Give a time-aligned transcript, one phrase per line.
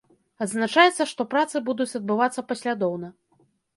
[0.45, 3.07] Адзначаецца, што працы будуць адбывацца паслядоўна.